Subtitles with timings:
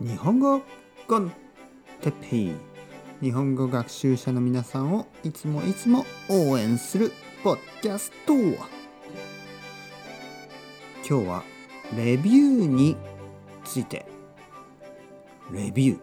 [0.00, 0.62] 日本語
[1.06, 1.30] コン
[2.00, 2.52] テッペイ。
[3.20, 7.12] 日本語学習者の皆さんをいつもいつも応援する
[7.44, 8.56] ポッキャスト今
[11.04, 11.42] 日は
[11.94, 12.96] レビューに
[13.62, 14.06] ついて。
[15.52, 16.00] レビュー。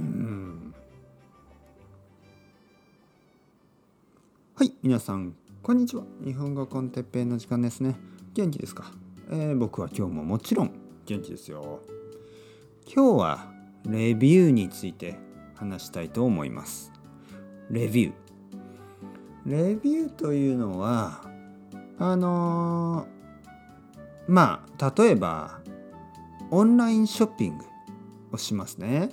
[0.00, 0.74] うん。
[4.56, 6.02] はい皆さんこんにちは。
[6.24, 7.94] 日本語コンテッペイの時間ですね。
[8.32, 8.90] 元気ですか、
[9.30, 10.72] えー、僕は今日ももちろん
[11.06, 11.80] 元気ですよ。
[12.96, 13.46] 今日は
[13.88, 15.18] レビューについて
[15.56, 16.92] 話したいと思います。
[17.68, 18.14] レビュー。
[19.46, 21.22] レビューというのは
[21.98, 25.58] あのー、まあ例えば
[26.52, 27.64] オンラインショッピング
[28.30, 29.10] をしますね。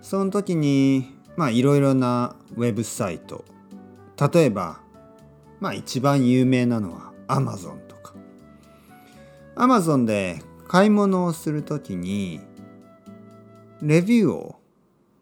[0.00, 3.44] その時にまあいろいろなウェブサイト。
[4.32, 4.78] 例えば
[5.58, 8.14] まあ一番有名なのは Amazon とか。
[9.56, 12.40] Amazon で買い物をするときに
[13.80, 14.60] レビューを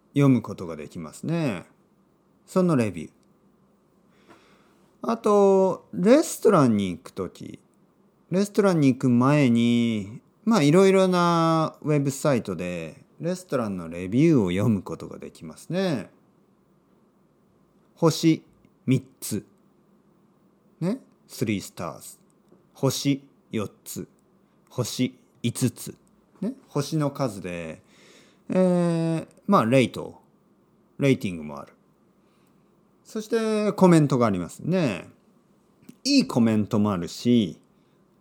[0.08, 1.64] 読むことができますね。
[2.46, 3.10] そのレビュー。
[5.02, 7.60] あと、レストランに行くとき、
[8.30, 16.10] レストランに行く前に、まあいろいろなウェブサイトでレストランのレビューを読むことができますね。
[17.94, 18.42] 星
[18.88, 19.46] 3つ。
[20.80, 22.18] ね？3 stars。
[22.74, 24.08] 星4つ。
[24.70, 25.16] 星
[25.52, 25.94] 5つ、
[26.40, 27.80] ね、星の数で、
[28.50, 30.26] えー、まあレイト。
[30.98, 31.74] レーティングもある。
[33.04, 34.60] そしてコメントがあります。
[34.60, 35.08] ね。
[36.04, 37.58] いいコメントもあるし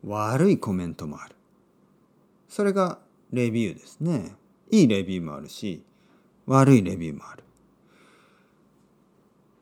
[0.04, 1.36] 悪いコメントもある。
[2.50, 3.00] それが
[3.32, 4.00] レビューです。
[4.02, 4.36] ね。
[4.72, 5.84] いいレビューもあるし
[6.48, 7.44] 悪いレビューもある。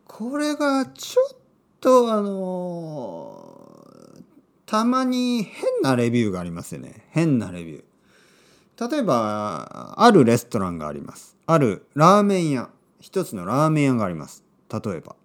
[0.08, 1.38] これがちょっ
[1.80, 3.63] とあの
[4.74, 7.06] たまに変なレビューがありますよね。
[7.12, 8.90] 変なレビュー。
[8.90, 11.38] 例えば、あるレストランがあります。
[11.46, 12.72] あるラーメン屋。
[13.00, 14.44] 一つのラーメン屋があります。
[14.72, 15.16] 例えば。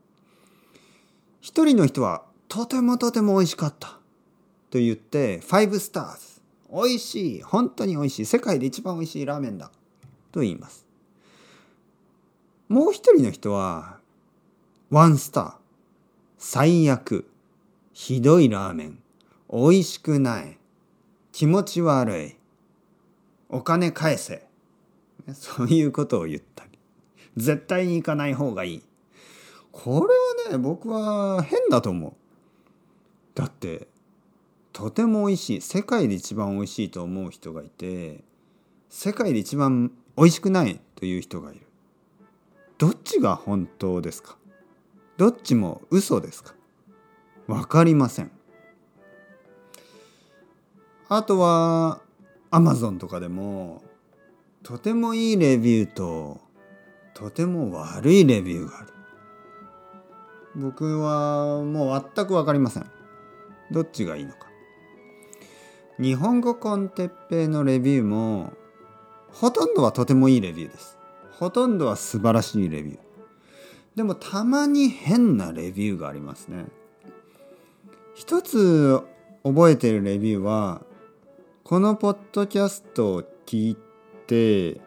[1.41, 3.99] 一人の人は、とてもとても美味しかった。
[4.69, 6.43] と言って、5スターズ。
[6.71, 7.43] 美味しい。
[7.43, 8.27] 本当に美味しい。
[8.27, 9.71] 世界で一番美味しいラーメンだ。
[10.31, 10.85] と言います。
[12.69, 13.99] もう一人の人は、
[14.91, 15.55] 1スター。
[16.37, 17.31] 最悪。
[17.95, 18.99] ひどいラーメン。
[19.51, 20.59] 美味しくない。
[21.33, 22.37] 気持ち悪い。
[23.49, 24.47] お金返せ。
[25.33, 26.79] そういうことを言ったり。
[27.37, 28.83] 絶対に行かない方がいい。
[29.73, 32.13] これはね、僕は変だと思う。
[33.35, 33.89] だって、
[34.73, 35.61] とても美味しい。
[35.61, 38.25] 世界で一番美味しいと思う人がいて、
[38.89, 41.63] 世界で一番美味しくないという人がいる。
[42.79, 44.37] どっちが本当ですか？
[45.17, 46.55] どっちも嘘ですか？
[47.47, 48.31] わかりません。
[51.09, 52.01] あとは
[52.51, 53.83] Amazon とかでも
[54.63, 56.41] とてもいいレビューと
[57.15, 58.89] とても悪いレビューがある。
[60.55, 62.87] 僕はもう全く分かりません。
[63.71, 64.49] どっちがいいのか。
[65.99, 68.53] 日本語コンテッペイのレビューも
[69.33, 70.71] ほとんどはとてもいいレビュー。
[70.71, 70.99] です
[71.33, 72.99] ほとんどは素晴らしいレビュー。
[73.97, 76.67] でもたまに変なレビューがありますね。
[78.15, 79.01] 一つ
[79.43, 80.83] 覚えてるレビューは
[81.69, 83.77] このポッドキャストを聞い
[84.27, 84.81] て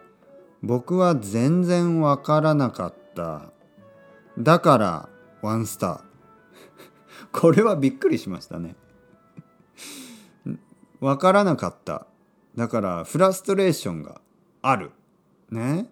[0.64, 3.52] 僕は全然わからなかった。
[4.40, 5.10] だから
[5.44, 6.02] ワンスター。
[7.40, 8.76] これはびっくりしましたね。
[11.00, 12.08] わからなかった。
[12.56, 14.20] だからフラストレーションが
[14.64, 14.90] ある。
[15.52, 15.88] ね。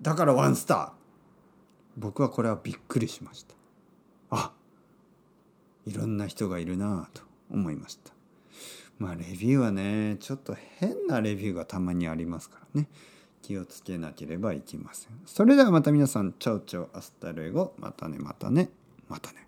[0.00, 0.90] だからワンスター。
[1.96, 3.56] 僕はこれはびっくりしました。
[4.30, 4.52] あ
[5.86, 8.12] いろんな人がいるなと思いました。
[8.98, 12.88] まあレビューはねちょっと変なレビューがたまにありますからね。
[13.40, 15.12] 気をつけなければいけません。
[15.24, 17.72] それではまた皆さん ciao ciao hasta luego。
[17.78, 18.70] またねまたね。
[19.08, 19.47] またね。